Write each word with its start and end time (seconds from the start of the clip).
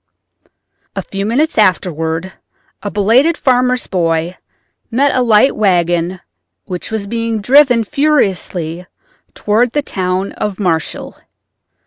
A 0.95 1.03
few 1.03 1.27
minutes 1.27 1.59
afterward 1.59 2.33
a 2.81 2.89
belated 2.89 3.37
farmer's 3.37 3.85
boy 3.85 4.35
met 4.89 5.13
a 5.15 5.21
light 5.21 5.55
wagon 5.55 6.21
which 6.65 6.89
was 6.89 7.05
being 7.05 7.39
driven 7.39 7.83
furiously 7.83 8.87
toward 9.35 9.73
the 9.73 9.83
town 9.83 10.31
of 10.31 10.59
Marshall. 10.59 11.17